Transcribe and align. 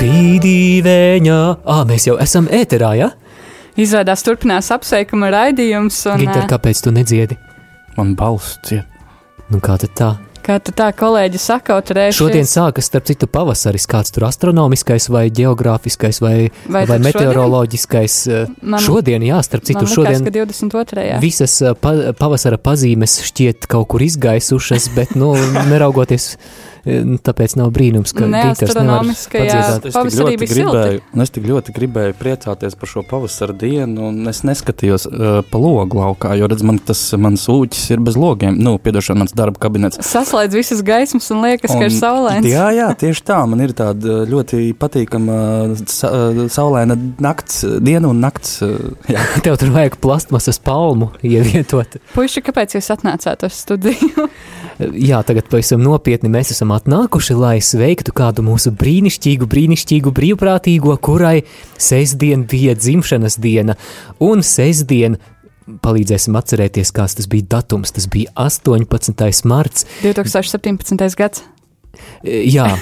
Pīdīvēņā, 0.00 1.40
ah, 1.70 1.82
mēs 1.86 2.08
jau 2.08 2.16
esam 2.22 2.48
ēterā, 2.50 2.94
ja? 2.98 3.10
Izrādās 3.80 4.24
turpinās 4.26 4.72
apsveikuma 4.74 5.30
raidījums. 5.34 6.00
Un, 6.10 6.24
Ginter, 6.24 6.48
kāpēc 6.50 6.82
tu 6.82 6.92
nedziedi? 6.94 7.38
Man 7.98 8.16
balss 8.18 8.58
ciet. 8.66 8.88
Nu 9.50 9.62
kā 9.62 9.76
tad 9.82 9.94
tā? 9.98 10.10
Kā 10.40 10.56
tu 10.64 10.72
tā 10.72 10.86
kolēģi 10.96 11.38
sakautrējušies? 11.42 12.16
Šodien 12.16 12.46
sākas, 12.48 12.86
starp 12.88 13.04
citu, 13.10 13.28
pavasaris, 13.30 13.84
kāds 13.90 14.10
tur 14.14 14.24
astronomiskais 14.28 15.08
vai 15.12 15.26
geogrāfiskais 15.30 16.20
vai, 16.24 16.34
Vai 16.66 16.84
vai 16.88 16.98
meteoroloģiskais. 17.04 18.16
Man- 18.62 18.80
Šodien, 18.80 19.22
jā, 19.26 19.40
starp 19.44 19.64
citu, 19.68 19.82
Man 19.82 19.86
likās, 19.90 19.94
šodien 19.98 20.24
ka 20.24 20.30
22. 20.30 21.04
Jā. 21.10 21.20
visas 21.20 21.58
eh, 21.62 21.74
pa, 21.78 21.92
pavasara 22.16 22.56
pazīmes 22.58 23.18
šķiet 23.28 23.68
kaut 23.70 23.88
kur 23.92 24.00
izgaisušas, 24.02 24.88
bet, 24.96 25.14
nu, 25.14 25.34
neraugoties, 25.68 26.36
tāpēc 26.84 27.56
nav 27.60 27.70
brīnums, 27.74 28.14
ka 28.16 28.26
Ginters 28.30 28.74
nevar 28.78 29.04
padziedāt. 29.10 29.86
Es 29.90 29.96
tik 29.96 30.16
ļoti 30.20 30.48
gribēju, 30.50 31.02
un 31.14 31.24
es 31.24 31.32
tik 31.34 31.46
ļoti 31.50 31.74
gribēju 31.76 32.16
priecāties 32.20 32.76
par 32.80 32.90
šo 32.92 33.02
pavasara 33.08 33.56
dienu, 33.60 34.08
un 34.10 34.30
es 34.30 34.42
neskatījos 34.48 35.06
uh, 35.10 35.40
pa 35.50 35.60
logu 35.60 36.00
laukā, 36.00 36.32
jo 36.40 36.48
redz, 36.50 36.64
man 36.66 36.80
tas 36.90 37.02
mans 37.20 37.44
ūķis 37.52 37.90
ir 37.94 38.04
bez 38.06 38.16
logiem. 38.20 38.56
Nu, 38.60 38.76
piedošana, 38.82 39.24
mans 39.24 39.34
darba 39.36 39.60
kabinets. 39.62 40.00
Saslēdz 40.06 40.56
visas 40.56 40.82
gaismas 40.86 41.28
un 41.34 41.42
liekas, 41.44 41.72
ka 41.74 41.84
ir 41.84 41.92
Un- 41.92 41.98
saulains. 41.98 42.48
Jā, 42.48 42.70
jā, 42.76 42.88
tieši 43.00 43.24
tā. 43.28 43.40
Man 43.50 43.62
ir 43.64 43.74
tāda 43.76 44.22
ļoti 44.30 44.70
patīkama 44.80 45.38
sa, 45.90 46.12
saulaina 46.52 46.96
nakts, 47.20 47.62
diena 47.84 48.10
un 48.10 48.22
nakts. 48.24 48.58
Jā, 49.10 49.26
Tev 49.44 49.58
tur 49.60 49.72
vajag 49.74 49.98
plastmasas 50.02 50.60
palmu 50.64 51.10
ievietot. 51.26 51.98
Puiši, 52.14 52.42
kāpēc 52.46 52.78
jūs 52.78 52.90
atnācāt 52.96 53.44
uz 53.48 53.60
studiju? 53.64 54.28
Jā, 55.10 55.18
tagad 55.28 55.44
pavisam 55.52 55.82
nopietni 55.84 56.30
mēs 56.32 56.54
esam 56.54 56.69
atnākuši, 56.74 57.36
lai 57.38 57.56
sveiktu 57.64 58.14
kādu 58.16 58.44
mūsu 58.46 58.72
brīnišķīgu, 58.76 59.48
brīnišķīgu 59.50 60.12
brīvprātīgo, 60.16 60.96
kurai 61.02 61.42
sestdien 61.80 62.46
bija 62.50 62.76
dzimšanas 62.78 63.38
diena. 63.42 63.76
Un 64.22 64.44
sestdien 64.46 65.18
palīdzēsim 65.84 66.38
atcerēties, 66.38 66.92
kāds 66.96 67.18
tas 67.18 67.28
bija 67.30 67.48
datums. 67.58 67.94
Tas 67.94 68.08
bija 68.10 68.32
18. 68.34 69.44
marts. 69.50 69.86
2017. 70.02 71.16
gads. 71.20 71.44
E, 72.24 72.42
Jā. 72.50 72.72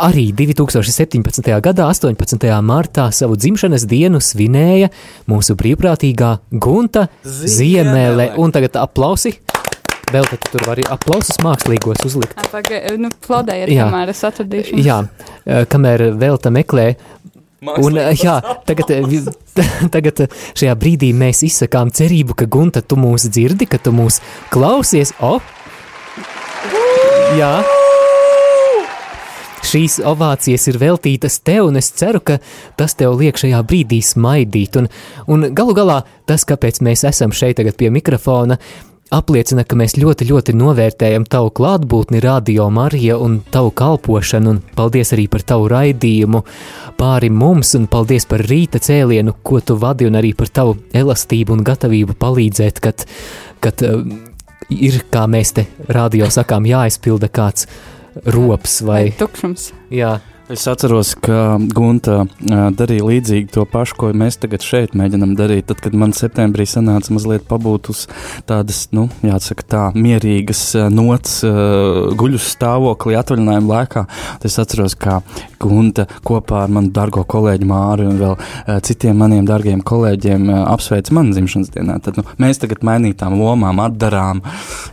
Arī 0.00 0.30
2017. 0.32 1.50
gadā, 1.60 1.84
18. 1.92 2.46
martā, 2.64 3.10
savu 3.12 3.36
dzimšanas 3.36 3.84
dienu 3.84 4.22
svinēja 4.24 4.88
mūsu 5.28 5.56
brīvprātīgā 5.60 6.30
Gunta 6.56 7.10
Ziemele. 7.20 8.30
Un 8.40 8.54
tagad 8.54 8.80
aplausi. 8.80 9.34
Vēl 10.10 10.26
tad 10.26 10.40
tu 10.42 10.50
tur 10.56 10.64
vari 10.66 10.82
aplausus 10.90 11.38
mākslīgos 11.44 12.02
uzlikt. 12.08 12.34
Pagaid, 12.50 12.96
nu, 12.98 13.10
plaudējiet, 13.26 13.70
Jā. 13.70 13.86
kamēr 13.86 14.10
es 14.10 14.22
atradīšu. 14.26 14.80
Jā, 14.82 15.00
eh, 15.46 15.64
kamēr 15.70 16.08
vēl 16.18 16.40
tam 16.42 16.56
meklē. 16.58 16.96
Un, 17.60 17.98
eh, 18.00 18.14
jā, 18.16 18.38
tagad, 18.66 18.88
vi- 19.06 19.22
tagad 19.94 20.24
šajā 20.56 20.74
brīdī 20.80 21.12
mēs 21.14 21.44
izsakām 21.46 21.92
cerību, 21.94 22.34
ka 22.34 22.46
Gunta, 22.50 22.82
tu 22.82 22.96
mūs 22.96 23.28
dzirdi, 23.28 23.68
ka 23.70 23.78
tu 23.78 23.92
mūs 23.92 24.18
klausies. 24.50 25.12
O! 25.20 25.38
Jā. 27.38 27.60
Šīs 29.70 29.98
ovācijas 30.08 30.64
ir 30.72 30.78
veltītas 30.80 31.36
tev, 31.44 31.68
un 31.68 31.76
es 31.78 31.90
ceru, 31.94 32.18
ka 32.24 32.38
tas 32.80 32.96
tev 32.98 33.12
liek 33.20 33.36
šajā 33.38 33.60
brīdī 33.68 34.00
smaidīt. 34.02 34.78
Un, 34.80 34.88
un 35.30 35.50
galu 35.54 35.74
galā 35.76 36.00
tas, 36.26 36.46
kāpēc 36.48 36.80
mēs 36.82 37.04
esam 37.06 37.30
šeit 37.36 37.60
tagad 37.60 37.76
pie 37.78 37.90
mikrofona, 37.92 38.56
apliecina, 39.14 39.64
ka 39.66 39.76
mēs 39.78 39.96
ļoti, 39.98 40.26
ļoti 40.30 40.54
novērtējam 40.56 41.26
tavu 41.30 41.50
klātbūtni, 41.58 42.22
radio 42.22 42.68
Marija 42.72 43.18
un 43.20 43.40
tavu 43.52 43.72
kalpošanu, 43.76 44.54
un 44.54 44.60
paldies 44.76 45.12
arī 45.16 45.26
par 45.30 45.44
tavu 45.46 45.68
raidījumu 45.72 46.42
pāri 47.00 47.30
mums, 47.34 47.74
un 47.78 47.88
paldies 47.90 48.26
par 48.30 48.44
rīta 48.46 48.80
cēlienu, 48.82 49.34
ko 49.42 49.60
tu 49.60 49.76
vadi, 49.80 50.06
un 50.08 50.18
arī 50.20 50.32
par 50.38 50.52
tavu 50.54 50.76
elastību 50.96 51.56
un 51.56 51.64
gatavību 51.66 52.16
palīdzēt, 52.20 52.82
kad, 52.84 53.06
kad 53.64 53.86
uh, 53.86 54.04
ir, 54.70 55.02
kā 55.10 55.26
mēs 55.30 55.54
te 55.58 55.66
radio 55.90 56.30
sakām, 56.30 56.68
jāizpilda 56.70 57.30
kāds 57.34 57.66
rops 58.30 58.80
vai, 58.86 59.10
Tukšums. 59.18 59.70
jā, 59.94 60.18
Es 60.50 60.64
atceros, 60.66 61.12
ka 61.22 61.60
Gunta 61.70 62.24
darīja 62.74 63.04
līdzīgi 63.06 63.52
to 63.54 63.62
pašu, 63.70 63.94
ko 64.00 64.08
mēs 64.18 64.34
tagad 64.42 64.64
šeit 64.66 64.96
mēģinām 64.98 65.36
darīt. 65.38 65.68
Tad, 65.68 65.78
kad 65.84 65.94
man 65.94 66.10
septembrī 66.16 66.64
sanāca 66.66 67.14
mazliet 67.14 67.44
pabūt 67.46 67.92
uz 67.92 68.00
tādas, 68.50 68.80
nu, 68.90 69.04
jāsaka, 69.22 69.62
tā 69.70 69.82
mierīgas 69.94 70.64
nots, 70.90 71.36
guļus 72.18 72.48
stāvoklī 72.56 73.14
atvaļinājuma 73.20 73.70
laikā, 73.76 74.02
es 74.42 74.58
atceros, 74.58 74.96
kā 74.98 75.20
Gunta 75.62 76.08
kopā 76.26 76.64
ar 76.64 76.74
manu 76.74 76.90
dargo 76.96 77.22
kolēģi 77.30 77.70
Māri 77.70 78.08
un 78.10 78.18
vēl 78.18 78.34
citiem 78.82 79.22
maniem 79.22 79.46
dargiem 79.46 79.84
kolēģiem 79.86 80.50
apsveic 80.64 81.12
manu 81.14 81.36
dzimšanas 81.36 81.70
dienā. 81.76 82.00
Tad, 82.02 82.18
nu, 82.18 82.26
mēs 82.42 82.58
tagad 82.58 82.82
mainītām 82.90 83.38
lomām 83.38 83.84
atdarām, 83.86 84.42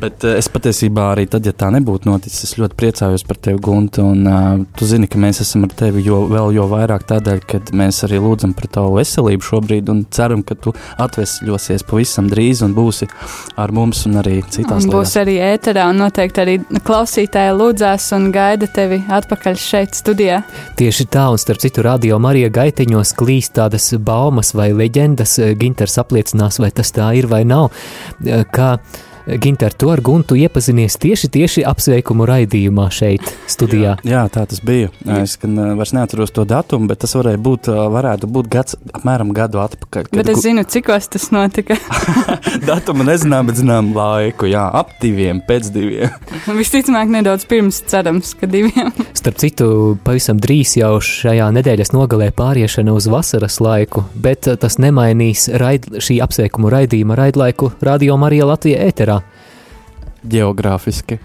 bet 0.00 0.24
es 0.32 0.48
patiesībā 0.54 1.10
arī 1.12 1.28
tad, 1.28 1.44
ja 1.44 1.52
tā 1.52 1.68
nebūtu 1.76 2.08
noticis, 2.08 2.48
es 2.48 2.56
ļoti 2.62 2.80
priecājos 2.80 3.28
par 3.28 3.42
tevi, 3.42 3.60
Gunta, 3.68 4.06
un 4.06 4.64
tu 4.78 4.88
zini, 4.88 5.10
ka 5.10 5.20
mēs 5.20 5.41
esam 5.42 5.66
ar 5.66 5.74
tevi 5.76 6.04
jo, 6.06 6.22
vēl 6.30 6.54
jo 6.56 6.66
vairāk 6.70 7.04
tādēļ, 7.10 7.42
ka 7.48 7.60
mēs 7.76 8.02
arī 8.06 8.20
lūdzam 8.22 8.54
par 8.56 8.68
tavu 8.76 8.96
veselību 8.98 9.46
šobrīd 9.46 9.90
un 9.92 10.04
ceram, 10.14 10.44
ka 10.46 10.56
tu 10.58 10.72
atvesļosies 11.02 11.84
pavisam 11.88 12.30
drīz 12.32 12.62
un 12.66 12.74
būsi 12.76 13.08
ar 13.60 13.74
mums 13.74 14.04
un 14.08 14.20
arī 14.22 14.38
citās 14.46 14.86
Un 14.86 14.94
būs 14.94 15.14
arī 15.20 15.36
ēterā, 15.42 15.88
un 15.92 16.02
noteikti 16.04 16.42
arī 16.44 16.56
klausītāji 16.86 17.54
lūdzās 17.58 18.08
un 18.16 18.30
gaida 18.34 18.70
tevi 18.72 19.02
atpakaļ 19.20 19.60
šeit 19.60 19.98
studijā. 19.98 20.42
Tieši 20.80 21.08
tā, 21.12 21.28
un 21.32 21.40
starp 21.42 21.62
citu, 21.62 21.84
radio 21.86 22.18
Marija 22.22 22.50
gaiteņos 22.52 23.14
klīst 23.18 23.56
tādas 23.58 23.92
baumas 23.98 24.54
vai 24.56 24.70
leģendas. 24.76 25.38
Ginters 25.60 25.98
apliecinās, 26.02 26.60
vai 26.62 26.72
tas 26.74 26.92
tā 26.94 27.12
ir 27.18 27.28
vai 27.30 27.44
nav. 27.48 27.70
Kā 28.52 28.76
Ginter, 29.26 29.72
tu 29.74 29.90
ar 29.92 30.00
Guntu 30.02 30.34
iepazinies 30.38 30.96
tieši, 30.98 31.28
tieši 31.32 31.62
apsveikumu 31.68 32.26
raidījumā 32.26 32.88
šeit, 32.92 33.22
studijā. 33.50 33.96
Jā, 34.02 34.10
jā, 34.16 34.22
tā 34.34 34.42
tas 34.50 34.58
bija. 34.64 34.90
Es 35.20 35.36
gan 35.40 35.54
uh, 35.58 35.72
vairs 35.78 35.92
neatceros 35.94 36.32
to 36.34 36.42
datumu, 36.48 36.88
bet 36.90 37.02
tas 37.04 37.14
varēja 37.14 37.38
būt, 37.42 37.68
uh, 37.70 37.84
varētu 37.94 38.26
būt 38.34 38.48
gads, 38.50 38.76
apmēram 38.98 39.30
gadu 39.36 39.60
atpakaļ. 39.62 40.08
kad 40.10 40.18
Bet 40.18 40.32
es 40.32 40.40
gu- 40.40 40.44
zinu, 40.48 40.64
cikos 40.66 41.06
tas 41.12 41.28
notika. 41.34 41.76
Datumu 42.68 43.06
nezinām, 43.06 43.46
bet 43.50 43.60
zinām 43.60 43.92
laiku. 43.96 44.48
Jā, 44.50 44.64
ap 44.82 44.90
diviem, 45.02 45.40
pēc 45.46 45.70
diviem. 45.74 46.10
Visticamāk, 46.60 47.10
nedaudz 47.14 47.46
pirms 47.50 47.78
cerams, 47.90 48.34
ka 48.38 48.48
diviem. 48.50 48.90
Starp 49.22 49.38
citu, 49.42 49.68
pavisam 50.04 50.40
drīz 50.42 50.74
jau 50.80 50.96
šajā 51.02 51.46
nedēļas 51.60 51.94
nogalē 51.94 52.32
pāriešana 52.36 52.94
uz 52.96 53.06
vasaras 53.12 53.60
laiku, 53.62 54.04
bet 54.18 54.50
uh, 54.50 54.58
tas 54.58 54.78
nemainīs 54.82 55.46
raid, 55.62 55.86
šī 56.02 56.18
apsveikumu 56.26 56.72
raidījuma 56.74 57.16
raidlaiku 57.18 57.70
radio 57.86 58.18
Marija 58.18 58.50
Latvija 58.50 58.82
ēterā. 58.90 59.11
Geogrāfiski. 60.28 61.18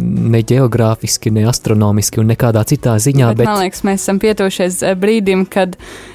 Ne 0.00 0.40
geogrāfiski, 0.40 1.28
ne 1.36 1.42
astronomiski 1.50 2.22
un 2.22 2.30
nekādā 2.30 2.62
citā 2.64 2.94
ziņā, 3.02 3.34
bet, 3.34 3.42
bet, 3.42 3.48
man 3.50 3.58
liekas, 3.60 3.82
mēs 3.84 4.06
esam 4.06 4.20
pietuvušies 4.22 4.78
eh, 4.86 4.94
brīdim, 4.96 5.42
kad, 5.52 5.74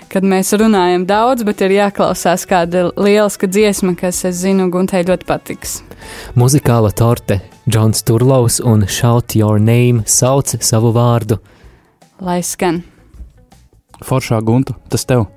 kad 0.10 0.26
mēs 0.26 0.50
runājam 0.58 1.06
daudz, 1.06 1.46
bet 1.46 1.62
ir 1.62 1.76
jāklausās 1.76 2.48
kāda 2.50 2.88
lieliska 2.98 3.46
dziesma, 3.52 3.94
kas, 4.00 4.24
es 4.26 4.40
zinu, 4.42 4.66
Guntai 4.74 5.04
ļoti 5.06 5.30
patiks. 5.30 5.76
Muzikāla 6.34 6.90
torte, 6.98 7.38
Džons 7.70 8.02
Turlaus 8.08 8.58
un 8.66 8.88
Shout 8.90 9.38
Your 9.38 9.62
Name 9.62 10.08
sauc 10.10 10.56
savu 10.66 10.90
vārdu. 10.98 11.38
Lai 12.22 12.40
skan. 12.42 12.82
Foršā 14.02 14.42
gunta, 14.42 14.74
tas 14.90 15.06
tev. 15.06 15.28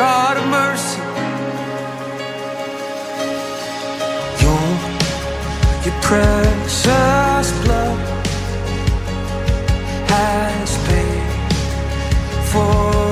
God 0.00 0.38
of 0.38 0.46
mercy. 0.48 0.98
Your, 4.42 4.68
your 5.84 5.96
precious 6.00 7.48
blood 7.64 8.00
has 10.08 10.70
paid 10.88 11.22
for 12.50 13.09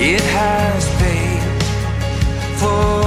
it 0.00 0.20
has 0.20 0.88
paid 1.00 2.58
for. 2.60 2.97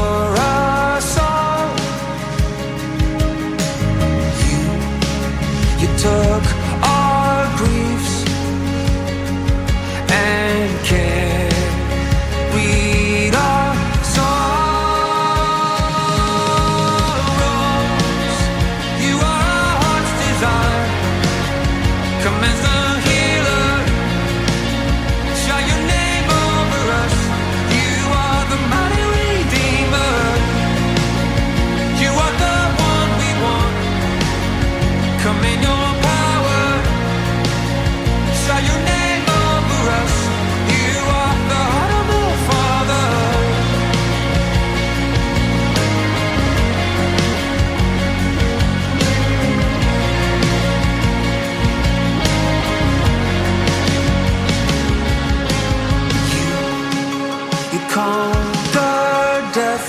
conquer 57.92 59.52
death, 59.54 59.88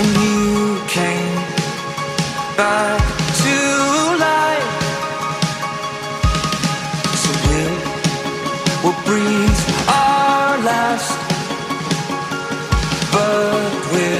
and 0.00 0.08
you 0.24 0.80
came 0.88 1.36
back 2.56 3.02
to 3.42 3.56
life. 4.26 4.70
So 7.22 7.30
we 7.46 7.60
will 8.82 8.98
breathe 9.04 9.62
our 9.88 10.52
last, 10.68 11.18
but 13.12 13.70
we'll. 13.92 14.17